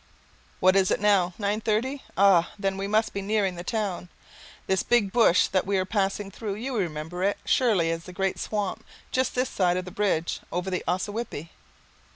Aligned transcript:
What 0.59 0.75
is 0.75 0.89
it 0.89 0.99
now 0.99 1.35
nine 1.37 1.61
thirty? 1.61 2.01
Ah, 2.17 2.53
then 2.57 2.75
we 2.75 2.87
must 2.87 3.13
be 3.13 3.21
nearing 3.21 3.53
the 3.53 3.63
town, 3.63 4.09
this 4.65 4.81
big 4.81 5.11
bush 5.11 5.45
that 5.45 5.63
we 5.67 5.77
are 5.77 5.85
passing 5.85 6.31
through, 6.31 6.55
you 6.55 6.75
remember 6.75 7.23
it 7.23 7.37
surely 7.45 7.91
as 7.91 8.05
the 8.05 8.11
great 8.13 8.39
swamp 8.39 8.83
just 9.11 9.35
this 9.35 9.47
side 9.47 9.77
of 9.77 9.85
the 9.85 9.91
bridge 9.91 10.39
over 10.51 10.71
the 10.71 10.83
Ossawippi? 10.87 11.51